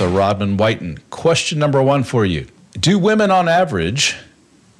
Samantha 0.00 0.18
Rodman 0.18 0.56
Whiten. 0.56 0.98
Question 1.10 1.58
number 1.58 1.82
one 1.82 2.04
for 2.04 2.24
you 2.24 2.46
Do 2.72 2.98
women 2.98 3.30
on 3.30 3.50
average, 3.50 4.16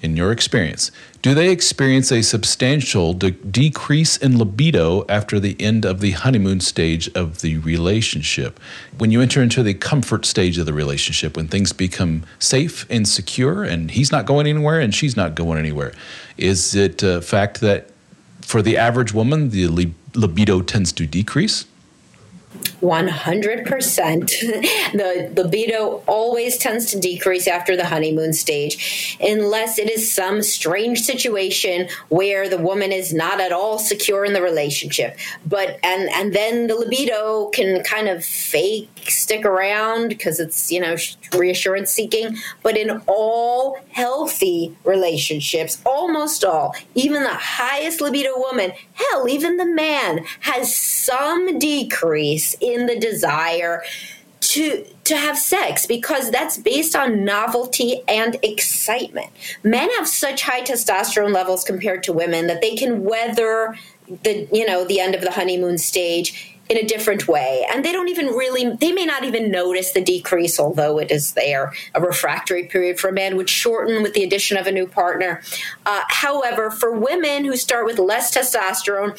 in 0.00 0.16
your 0.16 0.32
experience, 0.32 0.90
do 1.20 1.34
they 1.34 1.50
experience 1.50 2.10
a 2.10 2.22
substantial 2.22 3.12
de- 3.12 3.32
decrease 3.32 4.16
in 4.16 4.38
libido 4.38 5.04
after 5.10 5.38
the 5.38 5.60
end 5.60 5.84
of 5.84 6.00
the 6.00 6.12
honeymoon 6.12 6.60
stage 6.60 7.10
of 7.14 7.42
the 7.42 7.58
relationship? 7.58 8.58
When 8.96 9.10
you 9.10 9.20
enter 9.20 9.42
into 9.42 9.62
the 9.62 9.74
comfort 9.74 10.24
stage 10.24 10.56
of 10.56 10.64
the 10.64 10.72
relationship, 10.72 11.36
when 11.36 11.48
things 11.48 11.74
become 11.74 12.24
safe 12.38 12.86
and 12.88 13.06
secure 13.06 13.62
and 13.62 13.90
he's 13.90 14.10
not 14.10 14.24
going 14.24 14.46
anywhere 14.46 14.80
and 14.80 14.94
she's 14.94 15.18
not 15.18 15.34
going 15.34 15.58
anywhere, 15.58 15.92
is 16.38 16.74
it 16.74 17.02
a 17.02 17.20
fact 17.20 17.60
that 17.60 17.90
for 18.40 18.62
the 18.62 18.78
average 18.78 19.12
woman, 19.12 19.50
the 19.50 19.66
libido 20.14 20.62
tends 20.62 20.92
to 20.92 21.06
decrease? 21.06 21.66
100%. 22.80 24.26
the 24.92 25.42
libido 25.42 26.02
always 26.06 26.56
tends 26.56 26.86
to 26.86 26.98
decrease 26.98 27.46
after 27.46 27.76
the 27.76 27.86
honeymoon 27.86 28.32
stage, 28.32 29.16
unless 29.20 29.78
it 29.78 29.90
is 29.90 30.10
some 30.10 30.42
strange 30.42 31.00
situation 31.00 31.88
where 32.08 32.48
the 32.48 32.58
woman 32.58 32.90
is 32.90 33.12
not 33.12 33.40
at 33.40 33.52
all 33.52 33.78
secure 33.78 34.24
in 34.24 34.32
the 34.32 34.42
relationship. 34.42 35.16
But, 35.46 35.78
and, 35.82 36.10
and 36.10 36.32
then 36.32 36.66
the 36.66 36.74
libido 36.74 37.50
can 37.50 37.82
kind 37.84 38.08
of 38.08 38.24
fake 38.24 38.88
stick 39.08 39.44
around 39.44 40.08
because 40.08 40.40
it's, 40.40 40.72
you 40.72 40.80
know, 40.80 40.96
reassurance 41.36 41.90
seeking. 41.90 42.36
But 42.62 42.76
in 42.76 43.02
all 43.06 43.78
healthy 43.90 44.74
relationships, 44.84 45.80
almost 45.84 46.44
all, 46.44 46.74
even 46.94 47.22
the 47.22 47.28
highest 47.28 48.00
libido 48.00 48.32
woman, 48.36 48.72
hell, 48.94 49.28
even 49.28 49.56
the 49.56 49.66
man 49.66 50.24
has 50.40 50.74
some 50.74 51.58
decrease 51.58 52.39
in 52.60 52.86
the 52.86 52.98
desire 52.98 53.82
to 54.40 54.84
to 55.04 55.16
have 55.16 55.36
sex 55.36 55.86
because 55.86 56.30
that's 56.30 56.56
based 56.58 56.96
on 56.96 57.24
novelty 57.24 58.02
and 58.08 58.36
excitement. 58.42 59.30
Men 59.62 59.88
have 59.98 60.08
such 60.08 60.42
high 60.42 60.62
testosterone 60.62 61.34
levels 61.34 61.62
compared 61.64 62.02
to 62.04 62.12
women 62.12 62.46
that 62.46 62.60
they 62.60 62.74
can 62.74 63.04
weather 63.04 63.76
the 64.22 64.48
you 64.52 64.66
know 64.66 64.84
the 64.84 65.00
end 65.00 65.14
of 65.14 65.20
the 65.20 65.30
honeymoon 65.30 65.78
stage 65.78 66.56
in 66.68 66.76
a 66.76 66.86
different 66.86 67.26
way 67.26 67.66
and 67.70 67.84
they 67.84 67.90
don't 67.90 68.08
even 68.08 68.26
really 68.26 68.76
they 68.76 68.92
may 68.92 69.04
not 69.04 69.24
even 69.24 69.50
notice 69.50 69.90
the 69.90 70.00
decrease 70.00 70.58
although 70.58 70.98
it 70.98 71.10
is 71.10 71.32
there 71.32 71.72
a 71.94 72.00
refractory 72.00 72.64
period 72.64 72.98
for 72.98 73.08
a 73.08 73.12
man 73.12 73.36
would 73.36 73.50
shorten 73.50 74.02
with 74.02 74.14
the 74.14 74.22
addition 74.22 74.56
of 74.56 74.68
a 74.68 74.72
new 74.72 74.86
partner 74.86 75.42
uh, 75.86 76.02
however 76.08 76.70
for 76.70 76.92
women 76.92 77.44
who 77.44 77.56
start 77.56 77.86
with 77.86 77.98
less 77.98 78.34
testosterone 78.34 79.12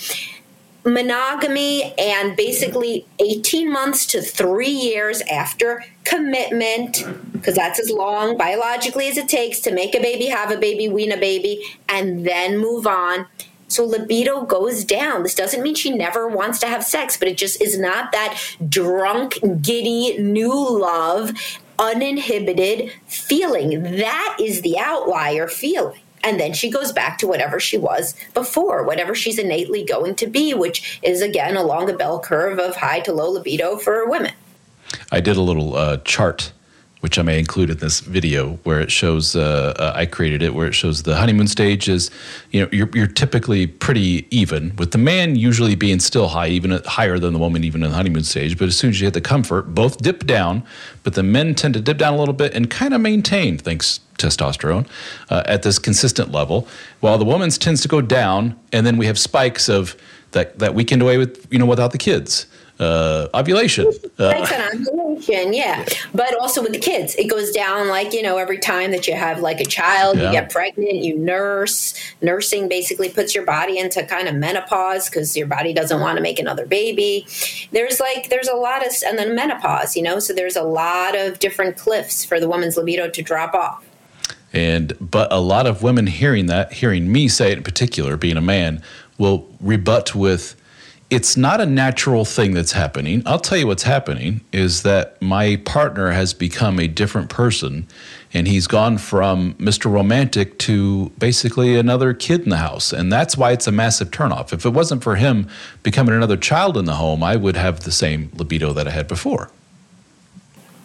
monogamy 0.84 1.94
and 1.97 2.36
basically 2.36 3.06
18 3.19 3.72
months 3.72 4.06
to 4.08 4.22
three 4.22 4.69
years 4.69 5.22
after 5.22 5.84
commitment, 6.03 7.06
because 7.34 7.56
that's 7.56 7.80
as 7.80 7.92
long 7.92 8.38
biologically 8.38 9.08
as 9.08 9.18
it 9.18 9.28
takes 9.28 9.59
to 9.62 9.72
make 9.72 9.96
a 9.96 10.02
baby, 10.02 10.28
have 10.28 10.52
a 10.52 10.58
baby, 10.58 10.90
wean 10.90 11.12
a 11.12 11.18
baby, 11.18 11.62
and 11.88 12.25
then 12.25 12.58
move 12.58 12.88
on. 12.88 13.28
So 13.68 13.86
libido 13.86 14.44
goes 14.44 14.84
down. 14.84 15.24
This 15.24 15.36
doesn't 15.36 15.62
mean 15.62 15.75
she 15.75 15.92
never 15.92 16.28
wants 16.28 16.59
to 16.59 16.68
have 16.68 16.84
sex, 16.84 17.16
but 17.16 17.30
it 17.30 17.38
just 17.38 17.62
is 17.62 17.80
not 17.80 18.12
that 18.12 18.38
drunk, 18.68 19.40
giddy, 19.62 20.18
new 20.18 20.53
love, 20.53 21.31
uninhibited 21.80 22.92
feeling. 23.08 23.81
That 23.84 24.38
is 24.40 24.62
the 24.62 24.78
outlier 24.78 25.48
feeling 25.48 26.02
and 26.24 26.40
then 26.40 26.54
she 26.54 26.70
goes 26.70 26.92
back 26.92 27.18
to 27.20 27.28
whatever 27.28 27.59
she 27.59 27.78
was 27.78 28.16
before, 28.34 28.84
whatever 28.84 29.16
she's 29.16 29.38
innately 29.40 29.84
going 29.84 30.16
to 30.16 30.28
be, 30.28 30.54
which 30.54 31.00
is 31.04 31.22
again 31.22 31.56
along 31.58 31.90
a 31.90 31.94
bell 31.94 32.20
curve 32.20 32.59
of 32.59 32.76
high 32.76 33.00
to 33.02 33.14
low 33.14 33.30
libido 33.30 33.78
for 33.78 34.08
women. 34.08 34.34
I 35.12 35.22
did 35.22 35.38
a 35.38 35.42
little 35.42 35.76
uh, 35.76 35.98
chart 35.98 36.52
which 37.02 37.18
I 37.18 37.24
may 37.24 37.40
include 37.40 37.72
in 37.72 37.78
this 37.78 38.00
video, 38.00 38.60
where 38.64 38.80
it 38.80 38.92
shows 38.92 39.36
uh, 39.36 39.74
uh, 39.78 39.94
I 39.96 40.06
created 40.06 40.44
it, 40.44 40.54
where 40.54 40.68
it 40.68 40.74
shows 40.74 41.04
the 41.04 41.16
honeymoon 41.16 41.48
stage 41.48 41.90
is, 41.90 42.12
you 42.52 42.62
know, 42.62 42.70
you're, 42.72 42.90
you're 42.94 43.08
typically 43.08 43.66
pretty 43.68 44.28
even, 44.30 44.76
with 44.78 44.92
the 44.92 45.00
man 45.00 45.36
usually 45.36 45.76
being 45.76 46.00
still 46.00 46.28
high, 46.30 46.48
even 46.50 46.80
higher 46.86 47.18
than 47.18 47.34
the 47.34 47.40
woman, 47.40 47.64
even 47.64 47.84
in 47.84 47.90
the 47.90 47.96
honeymoon 47.98 48.24
stage. 48.24 48.58
But 48.58 48.68
as 48.68 48.78
soon 48.78 48.92
as 48.92 49.02
you 49.02 49.08
hit 49.08 49.16
the 49.16 49.22
comfort, 49.22 49.74
both 49.74 49.98
dip 49.98 50.26
down, 50.26 50.64
but 51.04 51.16
the 51.16 51.24
men 51.24 51.56
tend 51.56 51.74
to 51.74 51.81
dip 51.81 51.98
down 51.98 52.14
a 52.14 52.18
little 52.18 52.36
bit 52.36 52.54
and 52.54 52.70
kind 52.70 52.94
of 52.94 53.02
maintain, 53.02 53.58
thanks 53.58 54.00
testosterone, 54.22 54.88
uh, 55.30 55.44
at 55.46 55.64
this 55.64 55.80
consistent 55.80 56.32
level, 56.32 56.68
while 57.00 57.18
the 57.18 57.26
woman's 57.26 57.58
tends 57.58 57.82
to 57.82 57.88
go 57.88 58.02
down, 58.02 58.59
and 58.72 58.86
then 58.86 58.98
we 58.98 59.06
have 59.06 59.18
spikes 59.18 59.70
of 59.70 59.96
that 60.32 60.59
that 60.59 60.74
weekend 60.76 61.02
away 61.02 61.18
with 61.18 61.48
you 61.52 61.59
know 61.59 61.66
without 61.66 61.92
the 61.92 61.98
kids 61.98 62.46
uh, 62.81 63.28
ovulation. 63.34 63.86
Uh, 64.18 64.34
ovulation, 64.34 65.54
yeah. 65.54 65.86
But 66.14 66.38
also 66.40 66.64
with 66.64 66.74
the 66.74 66.80
kids, 66.80 67.16
it 67.16 67.30
goes 67.30 67.52
down 67.52 67.88
like, 67.88 68.12
you 68.12 68.24
know, 68.24 68.38
every 68.38 68.58
time 68.58 68.92
that 68.92 69.08
you 69.08 69.14
have 69.14 69.40
like 69.40 69.62
a 69.62 69.66
child, 69.66 70.18
yeah. 70.18 70.26
you 70.26 70.31
get 70.31 70.50
pregnant, 70.50 70.96
you 70.96 71.18
nurse. 71.18 71.94
Nursing 72.22 72.68
basically 72.68 73.10
puts 73.10 73.36
your 73.36 73.45
body 73.45 73.78
into 73.78 74.04
kind 74.04 74.28
of 74.28 74.36
menopause 74.36 75.10
because 75.10 75.38
your 75.38 75.48
body 75.48 75.74
doesn't 75.74 76.00
want 76.00 76.18
to 76.18 76.24
make 76.24 76.40
another 76.40 76.66
baby. 76.66 77.28
There's 77.72 78.00
like, 78.00 78.30
there's 78.30 78.48
a 78.48 78.56
lot 78.56 78.86
of, 78.86 78.92
and 79.06 79.18
then 79.18 79.36
menopause, 79.36 79.95
you 79.95 80.01
know, 80.01 80.18
so 80.18 80.34
there's 80.34 80.56
a 80.56 80.63
lot 80.63 81.16
of 81.16 81.38
different 81.38 81.78
cliffs 81.78 82.25
for 82.25 82.40
the 82.40 82.50
woman's 82.50 82.78
libido 82.78 83.10
to 83.10 83.22
drop 83.22 83.54
off. 83.54 83.86
And, 84.53 84.94
but 85.00 85.31
a 85.31 85.39
lot 85.39 85.65
of 85.65 85.81
women 85.81 86.07
hearing 86.07 86.48
that, 86.48 86.74
hearing 86.74 87.12
me 87.12 87.27
say 87.27 87.51
it 87.51 87.57
in 87.57 87.63
particular, 87.63 88.18
being 88.18 88.38
a 88.38 88.42
man, 88.42 88.81
will 89.18 89.48
rebut 89.62 90.13
with, 90.13 90.56
it's 91.09 91.36
not 91.36 91.59
a 91.59 91.65
natural 91.65 92.24
thing 92.24 92.53
that's 92.53 92.71
happening. 92.71 93.21
I'll 93.25 93.39
tell 93.39 93.57
you 93.57 93.68
what's 93.68 93.83
happening 93.83 94.42
is 94.53 94.83
that 94.83 95.21
my 95.21 95.57
partner 95.57 96.12
has 96.12 96.33
become 96.33 96.80
a 96.80 96.88
different 96.88 97.30
person 97.30 97.86
and 98.33 98.48
he's 98.48 98.65
gone 98.65 98.98
from 98.98 99.53
Mr. 99.56 99.92
Romantic 99.92 100.57
to 100.59 101.09
basically 101.19 101.75
another 101.75 102.13
kid 102.13 102.42
in 102.42 102.50
the 102.50 102.57
house. 102.57 102.94
And 102.94 103.12
that's 103.12 103.36
why 103.36 103.51
it's 103.51 103.68
a 103.68 103.74
massive 103.74 104.12
turnoff. 104.12 104.54
If 104.54 104.65
it 104.65 104.69
wasn't 104.69 105.04
for 105.04 105.18
him 105.18 105.50
becoming 105.83 106.15
another 106.15 106.38
child 106.38 106.77
in 106.77 106.86
the 106.86 106.95
home, 106.95 107.24
I 107.24 107.36
would 107.36 107.57
have 107.57 107.81
the 107.81 107.92
same 107.92 108.31
libido 108.36 108.71
that 108.71 108.88
I 108.88 108.92
had 108.92 109.09
before. 109.09 109.50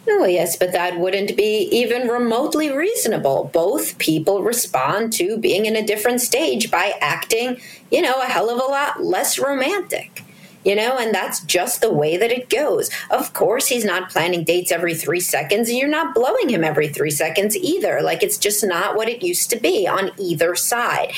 Oh, 0.08 0.24
yes, 0.24 0.56
but 0.56 0.72
that 0.72 0.98
wouldn't 0.98 1.36
be 1.36 1.68
even 1.72 2.08
remotely 2.08 2.70
reasonable. 2.70 3.50
Both 3.52 3.98
people 3.98 4.42
respond 4.42 5.12
to 5.14 5.36
being 5.36 5.66
in 5.66 5.74
a 5.74 5.86
different 5.86 6.20
stage 6.20 6.70
by 6.70 6.94
acting, 7.00 7.60
you 7.90 8.02
know, 8.02 8.20
a 8.20 8.26
hell 8.26 8.48
of 8.48 8.58
a 8.58 8.70
lot 8.70 9.02
less 9.02 9.38
romantic 9.38 10.22
you 10.66 10.74
know, 10.74 10.98
and 10.98 11.14
that's 11.14 11.44
just 11.44 11.80
the 11.80 11.92
way 11.92 12.16
that 12.16 12.32
it 12.32 12.50
goes. 12.50 12.90
Of 13.08 13.32
course, 13.32 13.68
he's 13.68 13.84
not 13.84 14.10
planning 14.10 14.42
dates 14.42 14.72
every 14.72 14.96
three 14.96 15.20
seconds. 15.20 15.68
And 15.68 15.78
you're 15.78 15.88
not 15.88 16.12
blowing 16.12 16.48
him 16.48 16.64
every 16.64 16.88
three 16.88 17.12
seconds 17.12 17.56
either. 17.56 18.02
Like, 18.02 18.24
it's 18.24 18.36
just 18.36 18.66
not 18.66 18.96
what 18.96 19.08
it 19.08 19.22
used 19.22 19.48
to 19.50 19.60
be 19.60 19.86
on 19.86 20.10
either 20.18 20.56
side. 20.56 21.12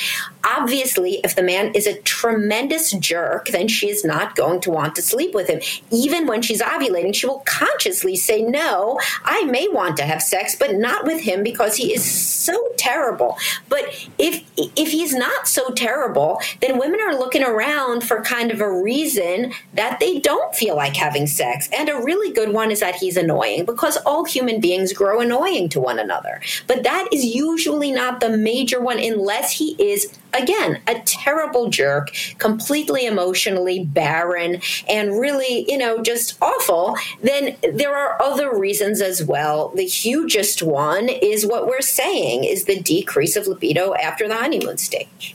Obviously, 0.44 1.20
if 1.24 1.34
the 1.34 1.42
man 1.42 1.72
is 1.74 1.86
a 1.86 1.98
tremendous 2.02 2.90
jerk, 2.92 3.48
then 3.48 3.68
she 3.68 3.88
is 3.88 4.04
not 4.04 4.36
going 4.36 4.60
to 4.60 4.70
want 4.70 4.94
to 4.96 5.02
sleep 5.02 5.34
with 5.34 5.48
him. 5.48 5.60
Even 5.90 6.26
when 6.26 6.42
she's 6.42 6.60
ovulating, 6.60 7.14
she 7.14 7.26
will 7.26 7.42
consciously 7.46 8.16
say, 8.16 8.42
No, 8.42 9.00
I 9.24 9.44
may 9.44 9.66
want 9.68 9.96
to 9.96 10.04
have 10.04 10.20
sex, 10.22 10.56
but 10.56 10.74
not 10.74 11.06
with 11.06 11.22
him 11.22 11.42
because 11.42 11.76
he 11.76 11.94
is 11.94 12.04
so 12.04 12.68
terrible. 12.76 13.38
But 13.70 14.08
if 14.18 14.44
if 14.56 14.90
he's 14.90 15.14
not 15.14 15.48
so 15.48 15.70
terrible, 15.70 16.40
then 16.60 16.78
women 16.78 17.00
are 17.00 17.14
looking 17.14 17.42
around 17.42 18.04
for 18.04 18.20
kind 18.22 18.50
of 18.50 18.60
a 18.60 18.70
reason 18.70 19.37
that 19.74 20.00
they 20.00 20.20
don't 20.20 20.54
feel 20.54 20.76
like 20.76 20.96
having 20.96 21.26
sex. 21.26 21.68
And 21.76 21.88
a 21.88 21.96
really 21.96 22.32
good 22.32 22.52
one 22.52 22.70
is 22.70 22.80
that 22.80 22.96
he's 22.96 23.16
annoying 23.16 23.64
because 23.64 23.96
all 23.98 24.24
human 24.24 24.60
beings 24.60 24.92
grow 24.92 25.20
annoying 25.20 25.68
to 25.70 25.80
one 25.80 25.98
another. 25.98 26.40
But 26.66 26.82
that 26.82 27.08
is 27.12 27.24
usually 27.24 27.92
not 27.92 28.20
the 28.20 28.36
major 28.36 28.80
one 28.80 28.98
unless 28.98 29.52
he 29.52 29.76
is 29.78 30.12
again, 30.34 30.80
a 30.86 31.00
terrible 31.00 31.68
jerk, 31.68 32.10
completely 32.38 33.06
emotionally 33.06 33.84
barren, 33.84 34.60
and 34.88 35.18
really, 35.18 35.64
you 35.70 35.78
know, 35.78 36.02
just 36.02 36.36
awful, 36.40 36.96
then 37.22 37.56
there 37.72 37.96
are 37.96 38.20
other 38.22 38.56
reasons 38.56 39.00
as 39.00 39.24
well. 39.24 39.70
The 39.70 39.84
hugest 39.86 40.62
one 40.62 41.08
is 41.08 41.46
what 41.46 41.66
we're 41.66 41.80
saying 41.80 42.44
is 42.44 42.64
the 42.64 42.80
decrease 42.80 43.36
of 43.36 43.46
libido 43.46 43.94
after 43.94 44.28
the 44.28 44.36
honeymoon 44.36 44.78
stage. 44.78 45.34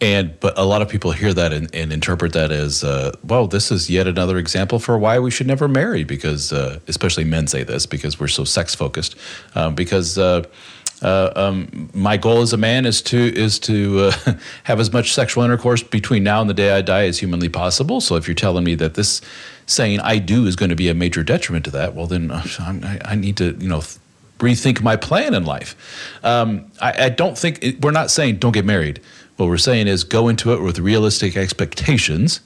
And 0.00 0.38
but 0.38 0.56
a 0.56 0.64
lot 0.64 0.80
of 0.80 0.88
people 0.88 1.10
hear 1.10 1.34
that 1.34 1.52
and, 1.52 1.74
and 1.74 1.92
interpret 1.92 2.32
that 2.34 2.52
as, 2.52 2.84
uh, 2.84 3.12
well, 3.24 3.48
this 3.48 3.72
is 3.72 3.90
yet 3.90 4.06
another 4.06 4.38
example 4.38 4.78
for 4.78 4.96
why 4.96 5.18
we 5.18 5.30
should 5.30 5.48
never 5.48 5.66
marry 5.66 6.04
because, 6.04 6.52
uh, 6.52 6.78
especially 6.86 7.24
men 7.24 7.48
say 7.48 7.64
this 7.64 7.84
because 7.84 8.20
we're 8.20 8.28
so 8.28 8.44
sex 8.44 8.74
focused. 8.74 9.16
Um, 9.56 9.74
because 9.74 10.16
uh, 10.16 10.44
uh 11.02 11.32
um, 11.34 11.90
my 11.94 12.16
goal 12.16 12.42
as 12.42 12.52
a 12.52 12.56
man 12.56 12.86
is 12.86 13.02
to 13.02 13.18
is 13.18 13.58
to 13.60 14.10
uh, 14.26 14.34
have 14.64 14.78
as 14.78 14.92
much 14.92 15.14
sexual 15.14 15.42
intercourse 15.42 15.82
between 15.82 16.22
now 16.22 16.40
and 16.40 16.48
the 16.48 16.54
day 16.54 16.70
I 16.70 16.82
die 16.82 17.06
as 17.06 17.18
humanly 17.18 17.48
possible. 17.48 18.00
So 18.00 18.14
if 18.14 18.28
you're 18.28 18.36
telling 18.36 18.64
me 18.64 18.76
that 18.76 18.94
this 18.94 19.20
saying 19.66 20.00
I 20.00 20.18
do 20.18 20.46
is 20.46 20.54
going 20.54 20.70
to 20.70 20.76
be 20.76 20.88
a 20.88 20.94
major 20.94 21.24
detriment 21.24 21.64
to 21.64 21.70
that, 21.72 21.94
well 21.94 22.06
then 22.06 22.30
uh, 22.30 22.44
I, 22.60 22.98
I 23.04 23.14
need 23.16 23.36
to 23.38 23.56
you 23.58 23.68
know 23.68 23.82
rethink 24.38 24.80
my 24.82 24.96
plan 24.96 25.34
in 25.34 25.44
life. 25.44 25.76
Um, 26.22 26.70
I, 26.80 27.06
I, 27.06 27.08
don't 27.08 27.36
think 27.36 27.58
it, 27.60 27.80
we're 27.82 27.90
not 27.90 28.10
saying 28.10 28.36
don't 28.36 28.52
get 28.52 28.64
married. 28.64 29.00
What 29.38 29.48
we're 29.48 29.56
saying 29.56 29.86
is 29.86 30.02
go 30.02 30.26
into 30.26 30.52
it 30.52 30.60
with 30.60 30.80
realistic 30.80 31.36
expectations 31.36 32.40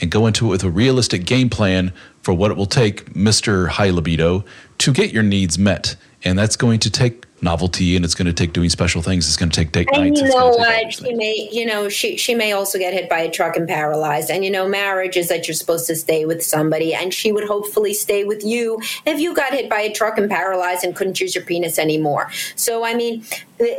and 0.00 0.10
go 0.10 0.26
into 0.26 0.46
it 0.46 0.48
with 0.48 0.64
a 0.64 0.70
realistic 0.70 1.26
game 1.26 1.50
plan 1.50 1.92
for 2.22 2.32
what 2.32 2.50
it 2.50 2.56
will 2.56 2.64
take, 2.64 3.12
Mr. 3.12 3.68
High 3.68 3.90
Libido, 3.90 4.46
to 4.78 4.92
get 4.92 5.12
your 5.12 5.22
needs 5.22 5.58
met. 5.58 5.96
And 6.24 6.38
that's 6.38 6.56
going 6.56 6.80
to 6.80 6.90
take 6.90 7.26
novelty 7.42 7.96
and 7.96 8.04
it's 8.04 8.14
going 8.14 8.26
to 8.26 8.32
take 8.32 8.52
doing 8.52 8.68
special 8.68 9.02
things. 9.02 9.26
It's 9.26 9.36
going 9.36 9.50
to 9.50 9.56
take 9.56 9.72
date 9.72 9.88
and 9.92 10.10
nights. 10.10 10.20
You 10.20 10.28
know 10.28 10.48
what? 10.48 10.92
She 10.92 11.14
may, 11.14 11.48
you 11.50 11.66
know, 11.66 11.88
she 11.88 12.16
she 12.16 12.34
may 12.34 12.52
also 12.52 12.78
get 12.78 12.92
hit 12.92 13.08
by 13.08 13.20
a 13.20 13.30
truck 13.30 13.56
and 13.56 13.68
paralyzed. 13.68 14.30
And 14.30 14.44
you 14.44 14.50
know, 14.50 14.68
marriage 14.68 15.16
is 15.16 15.28
that 15.28 15.48
you're 15.48 15.54
supposed 15.54 15.86
to 15.86 15.96
stay 15.96 16.24
with 16.24 16.44
somebody, 16.44 16.94
and 16.94 17.12
she 17.12 17.32
would 17.32 17.44
hopefully 17.44 17.94
stay 17.94 18.24
with 18.24 18.44
you 18.44 18.80
if 19.06 19.20
you 19.20 19.34
got 19.34 19.52
hit 19.52 19.68
by 19.70 19.80
a 19.80 19.92
truck 19.92 20.18
and 20.18 20.30
paralyzed 20.30 20.84
and 20.84 20.94
couldn't 20.94 21.20
use 21.20 21.34
your 21.34 21.44
penis 21.44 21.78
anymore. 21.78 22.30
So 22.56 22.84
I 22.84 22.94
mean, 22.94 23.24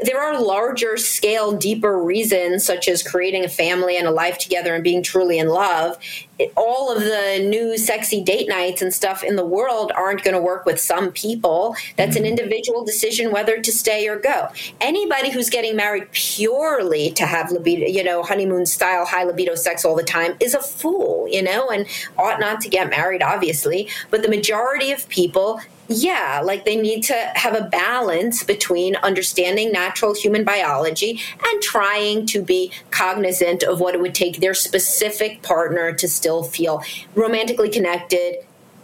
there 0.04 0.22
are 0.22 0.40
larger 0.40 0.96
scale, 0.96 1.52
deeper 1.52 1.98
reasons, 1.98 2.64
such 2.64 2.88
as 2.88 3.02
creating 3.02 3.44
a 3.44 3.50
family 3.50 3.98
and 3.98 4.08
a 4.08 4.12
life 4.12 4.38
together 4.38 4.76
and 4.76 4.84
being 4.84 5.02
truly 5.02 5.40
in 5.40 5.48
love. 5.48 5.98
It, 6.38 6.54
all 6.56 6.96
of 6.96 7.02
the 7.02 7.48
new 7.50 7.78
sexy 7.78 8.24
date 8.24 8.48
nights 8.48 8.84
and 8.84 8.94
stuff 8.94 9.24
in 9.24 9.36
the 9.36 9.46
world 9.46 9.92
aren't 9.96 10.24
going 10.24 10.36
to 10.36 10.42
work 10.42 10.66
with 10.66 10.80
some 10.80 11.12
people. 11.12 11.76
That's 11.98 12.16
an 12.16 12.24
mm-hmm. 12.24 12.38
individual 12.38 12.86
decision 12.86 13.32
whether 13.32 13.60
to 13.60 13.72
stay 13.72 14.08
or 14.08 14.18
go. 14.18 14.50
Anybody 14.80 15.32
who's 15.32 15.50
getting 15.50 15.76
married 15.76 16.12
purely 16.12 17.12
to 17.12 17.26
have 17.26 17.52
libido, 17.52 17.88
you 17.88 18.04
know, 18.04 18.22
honeymoon 18.22 18.68
style 18.68 19.06
high 19.06 19.24
libido 19.24 19.56
sex 19.56 19.84
all 19.84 19.96
the 19.96 20.04
time 20.04 20.36
is 20.40 20.54
a 20.54 20.62
fool, 20.62 21.28
you 21.28 21.42
know, 21.42 21.70
and 21.70 21.88
ought 22.20 22.40
not 22.40 22.62
to 22.62 22.70
get 22.70 22.90
married, 22.90 23.24
obviously. 23.24 23.90
But 24.12 24.22
the 24.22 24.30
majority 24.30 24.92
of 24.92 25.10
people 25.10 25.60
yeah, 25.92 26.42
like 26.44 26.66
they 26.66 26.76
need 26.76 27.04
to 27.04 27.14
have 27.36 27.56
a 27.56 27.64
balance 27.64 28.44
between 28.44 28.96
understanding 28.98 29.72
natural 29.72 30.16
human 30.16 30.44
biology 30.44 31.20
and 31.46 31.62
trying 31.62 32.26
to 32.28 32.42
be 32.42 32.72
cognizant 32.92 33.64
of 33.64 33.80
what 33.80 33.96
it 33.96 34.02
would 34.02 34.16
take 34.16 34.40
their 34.40 34.54
specific 34.54 35.42
partner 35.42 35.94
to 35.94 36.08
still 36.08 36.44
feel 36.44 36.84
romantically 37.16 37.70
connected 37.70 38.38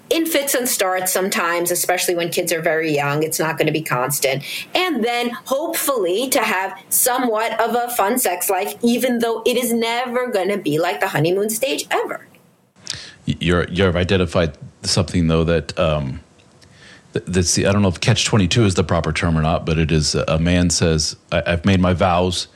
in 0.10 0.26
fits 0.26 0.54
and 0.54 0.70
starts 0.70 1.12
sometimes, 1.12 1.70
especially 1.70 2.16
when 2.16 2.30
kids 2.30 2.54
are 2.54 2.62
very 2.62 2.94
young. 2.94 3.24
It's 3.24 3.40
not 3.40 3.58
going 3.58 3.68
to 3.68 3.74
be 3.74 3.82
constant. 3.82 4.44
And 4.74 5.04
then 5.04 5.32
hopefully 5.46 6.30
to 6.30 6.40
have 6.40 6.80
somewhat 6.90 7.60
of 7.60 7.76
a 7.76 7.90
fun 7.96 8.18
sex 8.18 8.50
life, 8.50 8.76
even 8.82 9.20
though 9.20 9.44
it 9.46 9.58
is 9.58 9.74
never 9.74 10.32
going 10.32 10.50
to 10.50 10.58
be 10.58 10.80
like 10.80 11.02
the 11.02 11.10
honeymoon 11.10 11.50
stage 11.50 11.86
ever. 11.92 12.26
You're, 13.26 13.68
you've 13.68 13.98
identified 13.98 14.58
something, 14.84 15.28
though, 15.28 15.44
that. 15.44 15.78
Um 15.78 16.22
that's 17.14 17.56
the 17.56 17.68
I 17.68 17.72
don't 17.72 17.82
know 17.82 17.88
if 17.88 18.00
catch 18.00 18.26
twenty 18.26 18.48
two 18.48 18.66
is 18.66 18.76
the 18.76 18.84
proper 18.84 19.12
term 19.12 19.38
or 19.38 19.42
not, 19.42 19.66
but 19.66 19.78
it 19.78 19.92
is 19.92 20.16
a 20.16 20.40
man 20.40 20.70
says 20.70 21.16
I've 21.32 21.66
made 21.66 21.80
my 21.80 21.94
vows, 21.94 22.48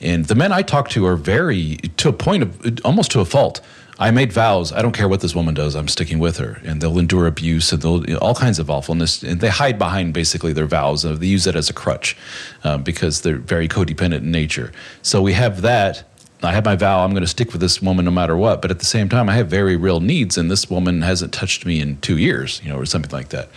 and 0.00 0.24
the 0.24 0.34
men 0.34 0.52
I 0.52 0.62
talk 0.62 0.88
to 0.90 1.06
are 1.06 1.16
very 1.16 1.76
to 1.96 2.08
a 2.08 2.12
point 2.12 2.42
of 2.42 2.80
almost 2.84 3.10
to 3.12 3.20
a 3.20 3.24
fault. 3.24 3.60
I 3.98 4.10
made 4.10 4.32
vows. 4.32 4.72
I 4.72 4.80
don't 4.80 4.92
care 4.92 5.08
what 5.08 5.20
this 5.20 5.34
woman 5.34 5.52
does. 5.52 5.74
I'm 5.76 5.86
sticking 5.86 6.18
with 6.18 6.38
her, 6.38 6.62
and 6.64 6.80
they'll 6.80 6.98
endure 6.98 7.26
abuse 7.26 7.70
and 7.70 7.82
they'll 7.82 8.02
you 8.08 8.14
know, 8.14 8.20
all 8.20 8.34
kinds 8.34 8.58
of 8.58 8.70
awfulness, 8.70 9.22
and 9.22 9.42
they 9.42 9.50
hide 9.50 9.78
behind 9.78 10.14
basically 10.14 10.54
their 10.54 10.64
vows. 10.64 11.04
and 11.04 11.18
They 11.18 11.26
use 11.26 11.44
that 11.44 11.54
as 11.54 11.68
a 11.68 11.74
crutch 11.74 12.16
um, 12.64 12.82
because 12.82 13.20
they're 13.20 13.36
very 13.36 13.68
codependent 13.68 14.22
in 14.22 14.30
nature. 14.30 14.72
So 15.02 15.20
we 15.20 15.34
have 15.34 15.60
that 15.60 16.04
I 16.42 16.52
have 16.52 16.64
my 16.64 16.74
vow, 16.74 17.04
I'm 17.04 17.10
going 17.10 17.22
to 17.22 17.28
stick 17.28 17.52
with 17.52 17.60
this 17.60 17.82
woman 17.82 18.06
no 18.06 18.10
matter 18.10 18.36
what. 18.36 18.62
But 18.62 18.70
at 18.70 18.78
the 18.78 18.84
same 18.86 19.08
time, 19.08 19.28
I 19.28 19.34
have 19.34 19.48
very 19.48 19.76
real 19.76 20.00
needs, 20.00 20.38
and 20.38 20.50
this 20.50 20.70
woman 20.70 21.02
hasn't 21.02 21.32
touched 21.34 21.66
me 21.66 21.80
in 21.80 21.98
two 21.98 22.16
years, 22.16 22.62
you 22.64 22.70
know, 22.70 22.78
or 22.78 22.86
something 22.86 23.10
like 23.10 23.28
that. 23.28 23.50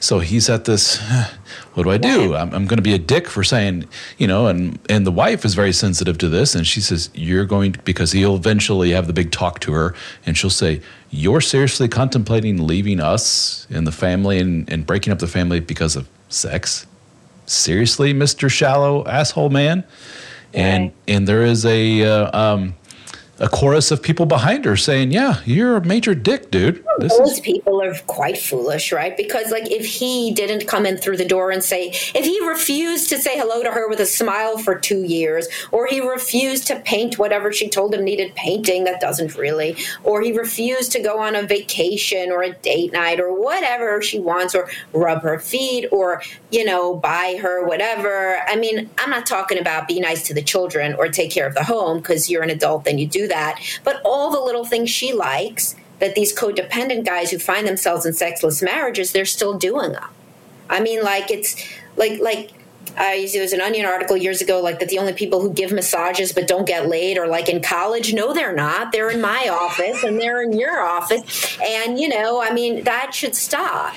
So 0.00 0.18
he's 0.18 0.50
at 0.50 0.66
this, 0.66 1.00
what 1.74 1.84
do 1.84 1.90
I 1.90 1.96
do? 1.96 2.34
I'm, 2.34 2.52
I'm 2.52 2.66
going 2.66 2.76
to 2.76 2.82
be 2.82 2.92
a 2.92 2.98
dick 2.98 3.28
for 3.28 3.42
saying, 3.42 3.88
you 4.18 4.26
know, 4.26 4.48
and, 4.48 4.78
and 4.90 5.06
the 5.06 5.12
wife 5.12 5.44
is 5.44 5.54
very 5.54 5.72
sensitive 5.72 6.18
to 6.18 6.28
this. 6.28 6.54
And 6.54 6.66
she 6.66 6.80
says, 6.80 7.08
You're 7.14 7.46
going 7.46 7.72
to, 7.72 7.78
because 7.82 8.12
he'll 8.12 8.36
eventually 8.36 8.90
have 8.90 9.06
the 9.06 9.14
big 9.14 9.30
talk 9.30 9.60
to 9.60 9.72
her, 9.72 9.94
and 10.26 10.36
she'll 10.36 10.50
say, 10.50 10.82
You're 11.10 11.40
seriously 11.40 11.88
contemplating 11.88 12.66
leaving 12.66 13.00
us 13.00 13.66
and 13.70 13.86
the 13.86 13.92
family 13.92 14.38
and, 14.38 14.70
and 14.70 14.86
breaking 14.86 15.12
up 15.12 15.20
the 15.20 15.26
family 15.26 15.60
because 15.60 15.96
of 15.96 16.06
sex? 16.28 16.86
Seriously, 17.46 18.12
Mr. 18.12 18.50
Shallow 18.50 19.06
asshole 19.06 19.50
man? 19.50 19.84
And 20.56 20.90
and 21.06 21.28
there 21.28 21.44
is 21.44 21.64
a 21.64 22.02
uh, 22.02 22.36
um, 22.54 22.74
a 23.38 23.48
chorus 23.48 23.90
of 23.90 24.02
people 24.02 24.24
behind 24.26 24.64
her 24.64 24.76
saying, 24.76 25.12
"Yeah, 25.12 25.40
you're 25.44 25.76
a 25.76 25.84
major 25.84 26.14
dick, 26.14 26.50
dude." 26.50 26.82
This 26.98 27.16
Those 27.18 27.32
is- 27.32 27.40
people 27.40 27.82
are 27.82 27.94
quite 28.06 28.38
foolish, 28.38 28.90
right? 28.92 29.14
Because 29.16 29.50
like 29.50 29.70
if 29.70 29.84
he 29.84 30.32
didn't 30.32 30.66
come 30.66 30.86
in 30.86 30.96
through 30.96 31.18
the 31.18 31.26
door 31.26 31.50
and 31.50 31.62
say, 31.62 31.92
if 32.14 32.24
he 32.24 32.40
refused 32.46 33.10
to 33.10 33.18
say 33.18 33.38
hello 33.38 33.62
to 33.62 33.70
her 33.70 33.88
with 33.88 34.00
a 34.00 34.06
smile 34.06 34.56
for 34.56 34.74
two 34.74 35.02
years, 35.02 35.46
or 35.72 35.86
he 35.86 36.00
refused 36.00 36.66
to 36.68 36.76
paint 36.80 37.18
whatever 37.18 37.52
she 37.52 37.68
told 37.68 37.94
him 37.94 38.02
needed 38.02 38.34
painting 38.34 38.84
that 38.84 39.00
doesn't 39.00 39.36
really, 39.36 39.76
or 40.04 40.22
he 40.22 40.32
refused 40.32 40.90
to 40.92 41.00
go 41.00 41.18
on 41.18 41.36
a 41.36 41.42
vacation 41.42 42.30
or 42.32 42.42
a 42.42 42.52
date 42.54 42.92
night 42.92 43.20
or 43.20 43.38
whatever 43.38 44.00
she 44.00 44.18
wants, 44.18 44.54
or 44.54 44.68
rub 44.94 45.20
her 45.22 45.38
feet, 45.38 45.86
or 45.90 46.22
you 46.50 46.64
know 46.64 46.94
buy 46.94 47.38
her 47.42 47.66
whatever. 47.66 48.38
I 48.48 48.56
mean, 48.56 48.88
I'm 48.98 49.10
not 49.10 49.26
talking 49.26 49.58
about 49.58 49.86
be 49.86 50.00
nice 50.00 50.22
to 50.28 50.34
the 50.34 50.42
children 50.42 50.94
or 50.94 51.08
take 51.08 51.30
care 51.30 51.46
of 51.46 51.54
the 51.54 51.64
home 51.64 51.98
because 51.98 52.30
you're 52.30 52.42
an 52.42 52.50
adult, 52.50 52.86
and 52.86 52.98
you 52.98 53.06
do 53.06 53.25
that. 53.28 53.60
But 53.84 54.00
all 54.04 54.30
the 54.30 54.40
little 54.40 54.64
things 54.64 54.90
she 54.90 55.12
likes 55.12 55.76
that 55.98 56.14
these 56.14 56.34
codependent 56.34 57.06
guys 57.06 57.30
who 57.30 57.38
find 57.38 57.66
themselves 57.66 58.04
in 58.04 58.12
sexless 58.12 58.62
marriages, 58.62 59.12
they're 59.12 59.24
still 59.24 59.56
doing 59.58 59.92
them. 59.92 60.08
I 60.68 60.80
mean, 60.80 61.02
like 61.02 61.30
it's 61.30 61.56
like 61.96 62.20
like 62.20 62.50
I 62.96 63.28
there 63.32 63.42
was 63.42 63.52
an 63.52 63.60
Onion 63.60 63.86
article 63.86 64.16
years 64.16 64.40
ago, 64.40 64.60
like 64.60 64.78
that 64.80 64.88
the 64.88 64.98
only 64.98 65.12
people 65.12 65.40
who 65.40 65.52
give 65.52 65.72
massages 65.72 66.32
but 66.32 66.48
don't 66.48 66.66
get 66.66 66.88
laid 66.88 67.18
are 67.18 67.28
like 67.28 67.48
in 67.48 67.62
college. 67.62 68.12
No, 68.12 68.32
they're 68.32 68.54
not. 68.54 68.92
They're 68.92 69.10
in 69.10 69.20
my 69.20 69.48
office 69.50 70.02
and 70.02 70.18
they're 70.20 70.42
in 70.42 70.52
your 70.52 70.80
office, 70.80 71.58
and 71.62 71.98
you 71.98 72.08
know, 72.08 72.42
I 72.42 72.52
mean, 72.52 72.84
that 72.84 73.14
should 73.14 73.34
stop. 73.34 73.94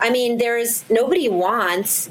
I 0.00 0.10
mean, 0.10 0.38
there 0.38 0.58
is 0.58 0.84
nobody 0.90 1.28
wants 1.28 2.10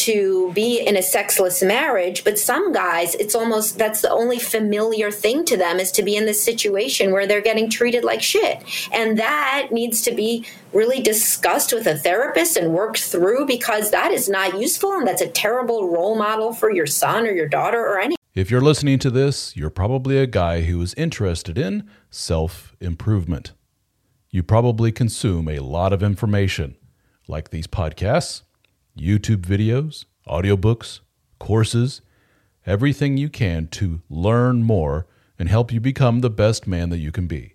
to 0.00 0.52
be 0.54 0.80
in 0.80 0.96
a 0.96 1.02
sexless 1.02 1.62
marriage, 1.62 2.24
but 2.24 2.38
some 2.38 2.72
guys, 2.72 3.14
it's 3.16 3.34
almost 3.34 3.78
that's 3.78 4.00
the 4.00 4.10
only 4.10 4.38
familiar 4.38 5.10
thing 5.10 5.44
to 5.44 5.56
them 5.56 5.78
is 5.78 5.92
to 5.92 6.02
be 6.02 6.16
in 6.16 6.24
this 6.24 6.42
situation 6.42 7.12
where 7.12 7.26
they're 7.26 7.42
getting 7.42 7.68
treated 7.68 8.02
like 8.02 8.22
shit. 8.22 8.62
And 8.92 9.18
that 9.18 9.68
needs 9.70 10.02
to 10.02 10.12
be 10.12 10.46
really 10.72 11.00
discussed 11.02 11.72
with 11.72 11.86
a 11.86 11.96
therapist 11.96 12.56
and 12.56 12.72
worked 12.72 13.02
through 13.02 13.46
because 13.46 13.90
that 13.90 14.10
is 14.10 14.28
not 14.28 14.58
useful 14.58 14.92
and 14.92 15.06
that's 15.06 15.22
a 15.22 15.28
terrible 15.28 15.88
role 15.88 16.16
model 16.16 16.54
for 16.54 16.72
your 16.72 16.86
son 16.86 17.26
or 17.26 17.32
your 17.32 17.48
daughter 17.48 17.80
or 17.80 18.00
any. 18.00 18.16
If 18.34 18.50
you're 18.50 18.60
listening 18.60 18.98
to 19.00 19.10
this, 19.10 19.56
you're 19.56 19.70
probably 19.70 20.16
a 20.16 20.26
guy 20.26 20.62
who 20.62 20.80
is 20.80 20.94
interested 20.94 21.58
in 21.58 21.88
self 22.10 22.74
improvement. 22.80 23.52
You 24.30 24.42
probably 24.42 24.92
consume 24.92 25.48
a 25.48 25.58
lot 25.58 25.92
of 25.92 26.02
information, 26.02 26.76
like 27.26 27.50
these 27.50 27.66
podcasts, 27.66 28.42
YouTube 28.98 29.42
videos, 29.42 30.04
audiobooks, 30.26 31.00
courses, 31.38 32.00
everything 32.66 33.16
you 33.16 33.28
can 33.28 33.66
to 33.68 34.02
learn 34.08 34.62
more 34.62 35.06
and 35.38 35.48
help 35.48 35.72
you 35.72 35.80
become 35.80 36.20
the 36.20 36.30
best 36.30 36.66
man 36.66 36.90
that 36.90 36.98
you 36.98 37.10
can 37.10 37.26
be. 37.26 37.54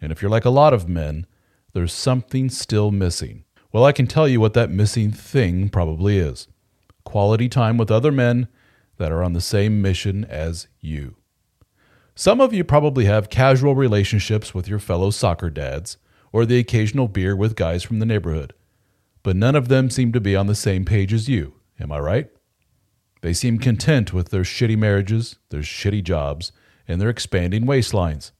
And 0.00 0.12
if 0.12 0.20
you're 0.20 0.30
like 0.30 0.44
a 0.44 0.50
lot 0.50 0.74
of 0.74 0.88
men, 0.88 1.26
there's 1.72 1.92
something 1.92 2.50
still 2.50 2.90
missing. 2.90 3.44
Well, 3.72 3.84
I 3.84 3.92
can 3.92 4.06
tell 4.06 4.28
you 4.28 4.40
what 4.40 4.54
that 4.54 4.70
missing 4.70 5.10
thing 5.10 5.68
probably 5.68 6.18
is 6.18 6.48
quality 7.04 7.48
time 7.48 7.78
with 7.78 7.90
other 7.90 8.10
men 8.10 8.48
that 8.98 9.12
are 9.12 9.22
on 9.22 9.32
the 9.32 9.40
same 9.40 9.80
mission 9.80 10.24
as 10.24 10.68
you. 10.80 11.16
Some 12.14 12.40
of 12.40 12.52
you 12.52 12.64
probably 12.64 13.04
have 13.04 13.28
casual 13.28 13.74
relationships 13.74 14.54
with 14.54 14.68
your 14.68 14.78
fellow 14.78 15.10
soccer 15.10 15.50
dads 15.50 15.98
or 16.32 16.44
the 16.44 16.58
occasional 16.58 17.08
beer 17.08 17.36
with 17.36 17.56
guys 17.56 17.82
from 17.82 17.98
the 17.98 18.06
neighborhood, 18.06 18.54
but 19.26 19.34
none 19.34 19.56
of 19.56 19.66
them 19.66 19.90
seem 19.90 20.12
to 20.12 20.20
be 20.20 20.36
on 20.36 20.46
the 20.46 20.54
same 20.54 20.84
page 20.84 21.12
as 21.12 21.28
you. 21.28 21.54
Am 21.80 21.90
I 21.90 21.98
right? 21.98 22.30
They 23.22 23.32
seem 23.32 23.58
content 23.58 24.12
with 24.12 24.28
their 24.28 24.44
shitty 24.44 24.78
marriages, 24.78 25.34
their 25.48 25.62
shitty 25.62 26.04
jobs, 26.04 26.52
and 26.86 27.00
their 27.00 27.08
expanding 27.08 27.64
waistlines. 27.64 28.30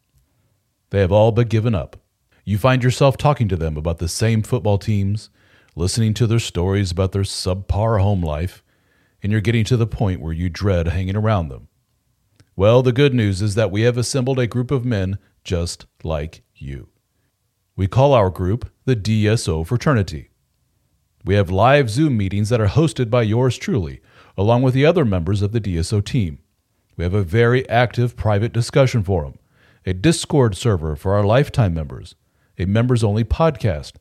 They 0.90 1.00
have 1.00 1.11
all 1.11 1.33
but 1.33 1.49
given 1.49 1.75
up. 1.75 1.97
You 2.45 2.57
find 2.57 2.85
yourself 2.85 3.16
talking 3.16 3.49
to 3.49 3.57
them 3.57 3.76
about 3.76 3.99
the 3.99 4.07
same 4.07 4.45
football 4.45 4.78
teams, 4.78 5.28
listening 5.75 6.14
to 6.14 6.26
their 6.28 6.38
stories 6.38 6.93
about 6.93 7.11
their 7.11 7.23
subpar 7.23 8.00
home 8.00 8.23
life, 8.23 8.62
and 9.25 9.33
you're 9.33 9.40
getting 9.40 9.64
to 9.64 9.76
the 9.76 9.88
point 9.88 10.21
where 10.21 10.33
you 10.33 10.49
dread 10.49 10.87
hanging 10.87 11.16
around 11.16 11.49
them. 11.49 11.66
Well, 12.55 12.85
the 12.85 12.93
good 12.93 13.12
news 13.12 13.43
is 13.43 13.57
that 13.57 13.73
we 13.73 13.83
have 13.83 13.99
assembled 13.99 14.38
a 14.38 14.47
group 14.47 14.71
of 14.71 14.85
men 14.85 15.19
just 15.43 15.87
like 16.05 16.45
you. 16.55 16.90
We 17.75 17.88
call 17.88 18.12
our 18.12 18.31
group 18.31 18.71
the 18.85 18.95
DSO 18.95 19.66
Fraternity. 19.66 20.31
We 21.26 21.35
have 21.35 21.50
live 21.50 21.90
Zoom 21.90 22.16
meetings 22.16 22.50
that 22.50 22.61
are 22.61 22.68
hosted 22.68 23.11
by 23.11 23.23
yours 23.23 23.59
truly, 23.59 24.00
along 24.38 24.62
with 24.62 24.75
the 24.75 24.87
other 24.87 25.04
members 25.04 25.42
of 25.42 25.50
the 25.50 25.61
DSO 25.61 26.04
team. 26.04 26.38
We 26.97 27.02
have 27.02 27.14
a 27.14 27.25
very 27.25 27.68
active 27.68 28.16
private 28.16 28.52
discussion 28.52 29.02
forum, 29.02 29.35
a 29.85 29.92
Discord 29.92 30.56
server 30.56 30.95
for 30.95 31.14
our 31.14 31.25
lifetime 31.25 31.75
members, 31.75 32.14
a 32.61 32.64
members 32.64 33.02
only 33.02 33.25
podcast, 33.25 33.95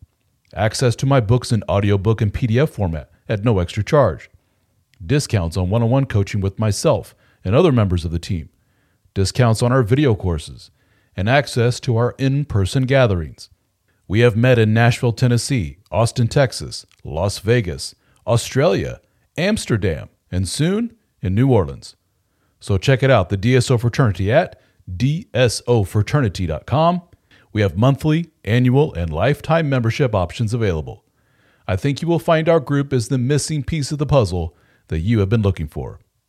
access 0.53 0.95
to 0.97 1.07
my 1.07 1.19
books 1.19 1.51
in 1.51 1.63
audiobook 1.67 2.21
and 2.21 2.31
PDF 2.31 2.69
format 2.69 3.09
at 3.27 3.43
no 3.43 3.57
extra 3.57 3.83
charge, 3.83 4.29
discounts 5.03 5.57
on 5.57 5.71
one 5.71 5.81
on 5.81 5.89
one 5.89 6.05
coaching 6.05 6.41
with 6.41 6.59
myself 6.59 7.15
and 7.43 7.55
other 7.55 7.71
members 7.71 8.05
of 8.05 8.11
the 8.11 8.19
team, 8.19 8.49
discounts 9.15 9.63
on 9.63 9.71
our 9.71 9.81
video 9.81 10.13
courses, 10.13 10.69
and 11.17 11.27
access 11.27 11.79
to 11.79 11.97
our 11.97 12.13
in 12.19 12.45
person 12.45 12.83
gatherings. 12.83 13.49
We 14.07 14.19
have 14.19 14.35
met 14.35 14.59
in 14.59 14.71
Nashville, 14.73 15.13
Tennessee, 15.13 15.77
Austin, 15.91 16.27
Texas, 16.27 16.85
Las 17.03 17.39
Vegas, 17.39 17.95
Australia, 18.27 19.01
Amsterdam, 19.37 20.09
and 20.31 20.47
soon 20.47 20.95
in 21.21 21.33
New 21.33 21.51
Orleans. 21.51 21.95
So 22.59 22.77
check 22.77 23.01
it 23.03 23.09
out, 23.09 23.29
the 23.29 23.37
DSO 23.37 23.79
Fraternity 23.79 24.31
at 24.31 24.61
dsofraternity.com. 24.91 27.01
We 27.51 27.61
have 27.61 27.77
monthly, 27.77 28.29
annual, 28.43 28.93
and 28.93 29.11
lifetime 29.11 29.67
membership 29.69 30.13
options 30.13 30.53
available. 30.53 31.03
I 31.67 31.75
think 31.75 32.01
you 32.01 32.07
will 32.07 32.19
find 32.19 32.47
our 32.47 32.59
group 32.59 32.93
is 32.93 33.07
the 33.07 33.17
missing 33.17 33.63
piece 33.63 33.91
of 33.91 33.97
the 33.97 34.05
puzzle 34.05 34.55
that 34.87 34.99
you 34.99 35.17
have 35.19 35.29
been 35.29 35.41
looking 35.41 35.67
for. 35.67 35.99